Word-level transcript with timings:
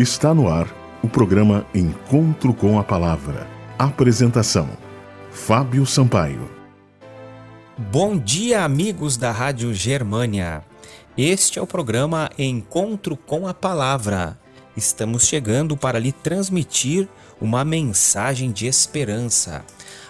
Está 0.00 0.32
no 0.32 0.48
ar 0.48 0.66
o 1.02 1.08
programa 1.10 1.66
Encontro 1.74 2.54
com 2.54 2.78
a 2.78 2.82
Palavra. 2.82 3.46
Apresentação: 3.78 4.66
Fábio 5.30 5.84
Sampaio. 5.84 6.50
Bom 7.76 8.16
dia, 8.16 8.64
amigos 8.64 9.18
da 9.18 9.30
Rádio 9.30 9.74
Germânia. 9.74 10.64
Este 11.18 11.58
é 11.58 11.62
o 11.62 11.66
programa 11.66 12.30
Encontro 12.38 13.14
com 13.14 13.46
a 13.46 13.52
Palavra. 13.52 14.38
Estamos 14.74 15.26
chegando 15.26 15.76
para 15.76 15.98
lhe 15.98 16.12
transmitir 16.12 17.06
uma 17.38 17.62
mensagem 17.62 18.50
de 18.50 18.66
esperança. 18.66 19.62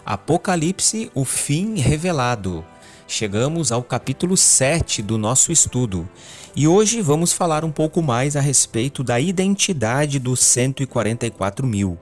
Apocalipse, 0.07 1.11
o 1.16 1.25
fim 1.25 1.80
revelado. 1.80 2.64
Chegamos 3.13 3.73
ao 3.73 3.83
capítulo 3.83 4.37
7 4.37 5.03
do 5.03 5.19
nosso 5.19 5.51
estudo 5.51 6.09
e 6.55 6.69
hoje 6.69 7.03
vamos 7.03 7.33
falar 7.33 7.65
um 7.65 7.71
pouco 7.73 8.01
mais 8.01 8.37
a 8.37 8.41
respeito 8.41 9.03
da 9.03 9.19
identidade 9.19 10.21
dos 10.21 10.39
144 10.39 11.67
mil. 11.67 11.99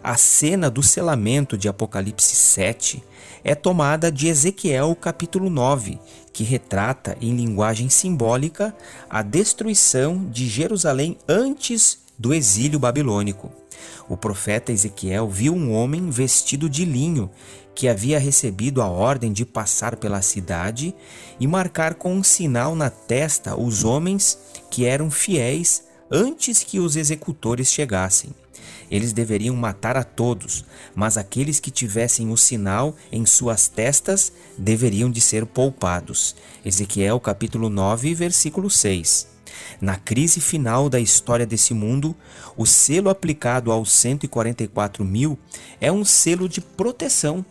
A 0.00 0.16
cena 0.16 0.70
do 0.70 0.80
selamento 0.80 1.58
de 1.58 1.68
Apocalipse 1.68 2.36
7 2.36 3.02
é 3.42 3.56
tomada 3.56 4.12
de 4.12 4.28
Ezequiel 4.28 4.94
capítulo 4.94 5.50
9, 5.50 5.98
que 6.32 6.44
retrata 6.44 7.18
em 7.20 7.34
linguagem 7.34 7.88
simbólica 7.88 8.72
a 9.10 9.22
destruição 9.22 10.24
de 10.30 10.46
Jerusalém 10.46 11.18
antes 11.28 11.98
do 12.16 12.32
exílio 12.32 12.78
babilônico. 12.78 13.57
O 14.08 14.16
profeta 14.16 14.72
Ezequiel 14.72 15.28
viu 15.28 15.54
um 15.54 15.72
homem 15.72 16.08
vestido 16.08 16.68
de 16.68 16.84
linho 16.84 17.30
que 17.74 17.88
havia 17.88 18.18
recebido 18.18 18.80
a 18.80 18.88
ordem 18.88 19.32
de 19.32 19.44
passar 19.44 19.96
pela 19.96 20.22
cidade 20.22 20.94
e 21.38 21.46
marcar 21.46 21.94
com 21.94 22.14
um 22.14 22.22
sinal 22.22 22.74
na 22.74 22.90
testa 22.90 23.54
os 23.54 23.84
homens 23.84 24.38
que 24.70 24.84
eram 24.84 25.10
fiéis 25.10 25.84
antes 26.10 26.64
que 26.64 26.80
os 26.80 26.96
executores 26.96 27.70
chegassem. 27.70 28.30
Eles 28.90 29.12
deveriam 29.12 29.54
matar 29.54 29.96
a 29.96 30.02
todos, 30.02 30.64
mas 30.94 31.18
aqueles 31.18 31.60
que 31.60 31.70
tivessem 31.70 32.30
o 32.30 32.36
sinal 32.36 32.96
em 33.12 33.26
suas 33.26 33.68
testas 33.68 34.32
deveriam 34.56 35.10
de 35.10 35.20
ser 35.20 35.44
poupados. 35.44 36.34
Ezequiel 36.64 37.20
capítulo 37.20 37.68
9, 37.68 38.14
versículo 38.14 38.70
6. 38.70 39.37
Na 39.80 39.96
crise 39.96 40.40
final 40.40 40.88
da 40.88 40.98
história 40.98 41.46
desse 41.46 41.74
mundo, 41.74 42.14
o 42.56 42.66
selo 42.66 43.10
aplicado 43.10 43.70
aos 43.70 43.92
144 43.92 45.04
mil 45.04 45.38
é 45.80 45.90
um 45.90 46.04
selo 46.04 46.48
de 46.48 46.60
proteção 46.60 47.44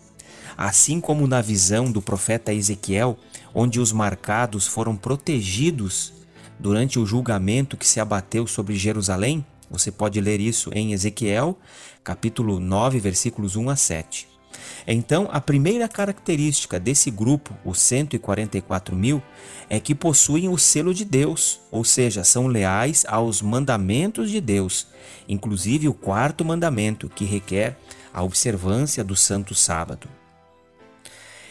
Assim 0.57 0.99
como 0.99 1.27
na 1.27 1.39
visão 1.39 1.91
do 1.91 2.01
profeta 2.01 2.51
Ezequiel, 2.51 3.15
onde 3.53 3.79
os 3.79 3.91
marcados 3.91 4.65
foram 4.65 4.95
protegidos 4.95 6.11
durante 6.57 6.97
o 6.97 7.05
julgamento 7.05 7.77
que 7.77 7.87
se 7.87 7.99
abateu 7.99 8.47
sobre 8.47 8.75
Jerusalém, 8.75 9.45
você 9.69 9.91
pode 9.91 10.19
ler 10.19 10.39
isso 10.39 10.71
em 10.73 10.93
Ezequiel, 10.93 11.59
capítulo 12.03 12.59
9, 12.59 12.99
versículos 12.99 13.55
1 13.55 13.69
a 13.69 13.75
7. 13.75 14.36
Então, 14.85 15.27
a 15.31 15.41
primeira 15.41 15.87
característica 15.87 16.79
desse 16.79 17.11
grupo, 17.11 17.53
os 17.65 17.79
144 17.79 18.95
mil, 18.95 19.21
é 19.69 19.79
que 19.79 19.93
possuem 19.93 20.47
o 20.49 20.57
selo 20.57 20.93
de 20.93 21.03
Deus, 21.03 21.59
ou 21.71 21.83
seja, 21.83 22.23
são 22.23 22.47
leais 22.47 23.05
aos 23.07 23.41
mandamentos 23.41 24.31
de 24.31 24.39
Deus, 24.39 24.87
inclusive 25.27 25.87
o 25.87 25.93
quarto 25.93 26.45
mandamento, 26.45 27.09
que 27.09 27.25
requer 27.25 27.77
a 28.13 28.23
observância 28.23 29.03
do 29.03 29.15
Santo 29.15 29.53
Sábado. 29.53 30.07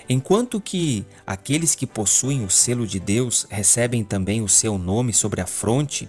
Enquanto 0.09 0.61
que 0.61 1.05
aqueles 1.27 1.75
que 1.75 1.87
possuem 1.87 2.45
o 2.45 2.51
selo 2.51 2.87
de 2.87 3.01
Deus 3.01 3.47
recebem 3.51 4.05
também 4.05 4.41
o 4.41 4.49
seu 4.49 4.79
nome 4.79 5.13
sobre 5.13 5.41
a 5.41 5.47
fronte, 5.47 6.09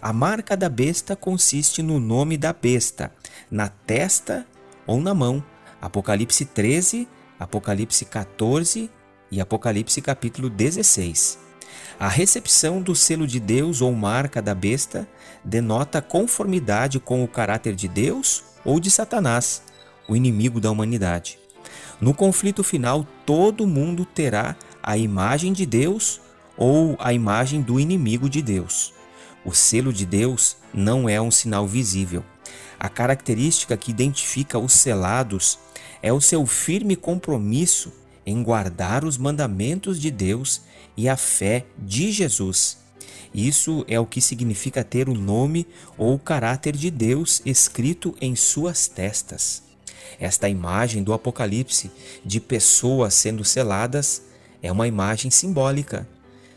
a 0.00 0.12
marca 0.12 0.56
da 0.56 0.68
besta 0.68 1.16
consiste 1.16 1.82
no 1.82 1.98
nome 1.98 2.36
da 2.36 2.52
besta, 2.52 3.10
na 3.50 3.68
testa 3.68 4.46
ou 4.86 5.00
na 5.00 5.14
mão. 5.14 5.42
Apocalipse 5.80 6.44
13, 6.44 7.08
Apocalipse 7.38 8.04
14 8.04 8.90
e 9.30 9.40
Apocalipse 9.40 10.02
capítulo 10.02 10.50
16. 10.50 11.38
A 12.00 12.08
recepção 12.08 12.82
do 12.82 12.96
selo 12.96 13.26
de 13.26 13.38
Deus 13.38 13.80
ou 13.80 13.92
marca 13.92 14.42
da 14.42 14.54
besta 14.54 15.08
denota 15.44 16.02
conformidade 16.02 16.98
com 16.98 17.22
o 17.22 17.28
caráter 17.28 17.74
de 17.74 17.86
Deus 17.86 18.42
ou 18.64 18.80
de 18.80 18.90
Satanás, 18.90 19.62
o 20.08 20.16
inimigo 20.16 20.60
da 20.60 20.70
humanidade. 20.70 21.38
No 22.00 22.12
conflito 22.12 22.64
final, 22.64 23.06
todo 23.24 23.66
mundo 23.66 24.04
terá 24.04 24.56
a 24.82 24.96
imagem 24.96 25.52
de 25.52 25.64
Deus 25.64 26.20
ou 26.56 26.96
a 26.98 27.12
imagem 27.12 27.62
do 27.62 27.78
inimigo 27.78 28.28
de 28.28 28.42
Deus. 28.42 28.92
O 29.44 29.52
selo 29.52 29.92
de 29.92 30.04
Deus 30.04 30.56
não 30.74 31.08
é 31.08 31.20
um 31.20 31.30
sinal 31.30 31.66
visível. 31.66 32.24
A 32.78 32.88
característica 32.88 33.76
que 33.76 33.90
identifica 33.90 34.58
os 34.58 34.72
selados 34.72 35.58
é 36.02 36.12
o 36.12 36.20
seu 36.20 36.46
firme 36.46 36.94
compromisso 36.94 37.92
em 38.24 38.42
guardar 38.42 39.04
os 39.04 39.16
mandamentos 39.16 40.00
de 40.00 40.10
Deus 40.10 40.62
e 40.96 41.08
a 41.08 41.16
fé 41.16 41.64
de 41.78 42.12
Jesus. 42.12 42.78
Isso 43.34 43.84
é 43.88 43.98
o 43.98 44.06
que 44.06 44.20
significa 44.20 44.84
ter 44.84 45.08
o 45.08 45.14
nome 45.14 45.66
ou 45.96 46.14
o 46.14 46.18
caráter 46.18 46.76
de 46.76 46.90
Deus 46.90 47.42
escrito 47.44 48.14
em 48.20 48.34
suas 48.34 48.86
testas. 48.86 49.62
Esta 50.18 50.48
imagem 50.48 51.02
do 51.02 51.12
Apocalipse 51.12 51.90
de 52.24 52.40
pessoas 52.40 53.14
sendo 53.14 53.44
seladas 53.44 54.22
é 54.62 54.72
uma 54.72 54.88
imagem 54.88 55.30
simbólica. 55.30 56.08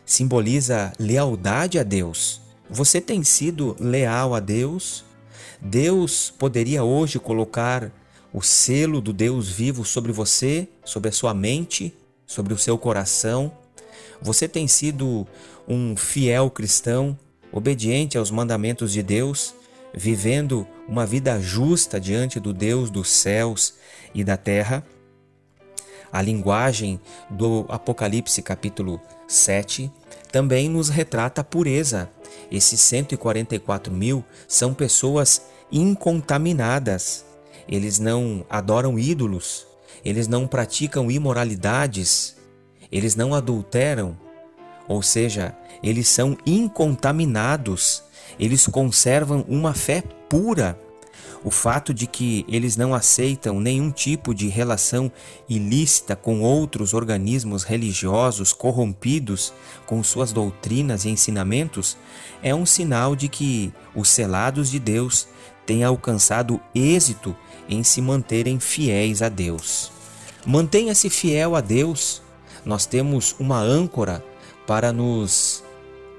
Simboliza 0.06 0.91
lealdade 1.00 1.78
a 1.78 1.84
Deus. 1.84 2.41
Você 2.69 3.00
tem 3.00 3.23
sido 3.23 3.75
leal 3.79 4.34
a 4.34 4.40
Deus? 4.40 5.06
Deus 5.59 6.34
poderia 6.38 6.84
hoje 6.84 7.19
colocar 7.19 7.91
o 8.34 8.41
selo 8.41 9.02
do 9.02 9.12
Deus 9.12 9.50
vivo 9.50 9.84
sobre 9.84 10.12
você, 10.12 10.68
sobre 10.85 11.09
a 11.09 11.12
sua 11.12 11.34
mente, 11.34 11.94
sobre 12.25 12.53
o 12.53 12.57
seu 12.57 12.78
coração. 12.78 13.52
Você 14.22 14.47
tem 14.47 14.68
sido 14.68 15.28
um 15.68 15.96
fiel 15.96 16.50
cristão, 16.50 17.18
obediente 17.52 18.18
aos 18.18 18.31
mandamentos 18.31 18.91
de 18.91 19.03
Deus? 19.03 19.53
vivendo 19.94 20.66
uma 20.88 21.06
vida 21.06 21.40
justa 21.40 22.00
diante 22.00 22.40
do 22.40 22.53
Deus 22.53 22.90
dos 22.90 23.09
céus 23.09 23.75
e 24.13 24.23
da 24.23 24.38
terra. 24.38 24.85
A 26.12 26.22
linguagem 26.22 27.00
do 27.29 27.66
Apocalipse, 27.69 28.41
capítulo 28.41 29.02
7, 29.28 29.91
também 30.31 30.69
nos 30.69 30.90
retrata 30.90 31.41
a 31.41 31.44
pureza. 31.44 32.09
Esses 32.50 32.79
144 32.81 33.94
mil 33.94 34.24
são 34.47 34.74
pessoas 34.74 35.41
incontaminadas. 35.72 37.25
Eles 37.68 38.00
não 38.00 38.46
adoram 38.50 38.97
ídolos, 38.97 39.68
eles 40.03 40.28
não 40.28 40.47
praticam 40.47 41.12
imoralidades, 41.12 42.35
eles 42.91 43.16
não 43.16 43.34
adulteram, 43.34 44.18
ou 44.88 45.02
seja, 45.02 45.56
eles 45.84 46.07
são 46.07 46.38
incontaminados 46.46 48.03
eles 48.40 48.66
conservam 48.68 49.46
uma 49.47 49.73
fé 49.73 50.03
pura. 50.29 50.78
O 51.44 51.50
fato 51.50 51.91
de 51.91 52.06
que 52.06 52.46
eles 52.47 52.78
não 52.78 52.94
aceitam 52.94 53.59
nenhum 53.59 53.90
tipo 53.90 54.34
de 54.34 54.47
relação 54.47 55.12
ilícita 55.50 56.16
com 56.16 56.41
outros 56.41 56.94
organismos 56.94 57.63
religiosos 57.63 58.53
corrompidos 58.53 59.52
com 59.88 60.03
suas 60.03 60.31
doutrinas 60.31 61.03
e 61.03 61.09
ensinamentos 61.09 61.97
é 62.44 62.53
um 62.53 62.66
sinal 62.66 63.16
de 63.16 63.28
que 63.28 63.74
os 63.96 64.09
selados 64.09 64.69
de 64.69 64.79
Deus 64.79 65.28
têm 65.66 65.84
alcançado 65.84 66.62
êxito 66.75 67.35
em 67.68 67.84
se 67.84 68.02
manterem 68.02 68.59
fiéis 68.59 69.23
a 69.23 69.29
Deus. 69.29 69.91
Mantenha-se 70.46 71.09
fiel 71.09 71.56
a 71.56 71.62
Deus. 71.62 72.22
Nós 72.63 72.85
temos 72.85 73.35
uma 73.40 73.59
âncora 73.59 74.23
para 74.68 74.94
nos 74.94 75.63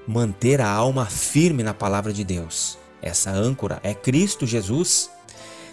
manter 0.05 0.59
a 0.59 0.69
alma 0.69 1.05
firme 1.05 1.63
na 1.63 1.73
palavra 1.73 2.11
de 2.11 2.25
Deus. 2.25 2.82
Essa 3.03 3.29
âncora 3.31 3.79
é 3.83 3.93
Cristo 3.93 4.47
Jesus. 4.47 5.09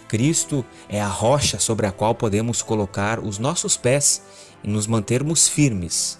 Cristo 0.07 0.65
é 0.89 1.01
a 1.01 1.07
rocha 1.07 1.57
sobre 1.57 1.87
a 1.87 1.91
qual 1.91 2.13
podemos 2.13 2.61
colocar 2.61 3.19
os 3.19 3.39
nossos 3.39 3.77
pés 3.77 4.21
e 4.61 4.67
nos 4.67 4.85
mantermos 4.85 5.47
firmes. 5.47 6.19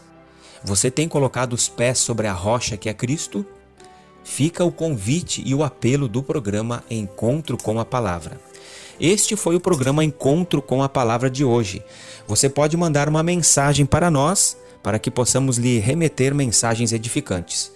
Você 0.64 0.90
tem 0.90 1.10
colocado 1.10 1.52
os 1.52 1.68
pés 1.68 2.00
sobre 2.00 2.28
a 2.28 2.34
rocha 2.34 2.78
que 2.78 2.88
é 2.88 2.94
Cristo? 2.94 3.46
Fica 4.24 4.64
o 4.64 4.72
convite 4.72 5.44
e 5.46 5.54
o 5.54 5.64
apelo 5.64 6.08
do 6.08 6.24
programa 6.24 6.84
Encontro 6.90 7.58
com 7.58 7.80
a 7.80 7.84
Palavra. 7.86 8.40
Este 9.00 9.36
foi 9.36 9.56
o 9.56 9.60
programa 9.60 10.06
Encontro 10.06 10.62
com 10.62 10.82
a 10.82 10.88
Palavra 10.88 11.30
de 11.30 11.44
hoje. 11.44 11.84
Você 12.28 12.48
pode 12.48 12.78
mandar 12.78 13.10
uma 13.10 13.24
mensagem 13.24 13.86
para 13.86 14.10
nós 14.10 14.56
para 14.82 15.00
que 15.00 15.12
possamos 15.12 15.58
lhe 15.58 15.80
remeter 15.80 16.34
mensagens 16.34 16.94
edificantes. 16.94 17.72